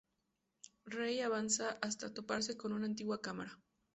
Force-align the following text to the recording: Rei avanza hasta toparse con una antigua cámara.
Rei 0.85 1.21
avanza 1.21 1.77
hasta 1.81 2.09
toparse 2.11 2.57
con 2.57 2.71
una 2.73 2.87
antigua 2.87 3.21
cámara. 3.21 3.59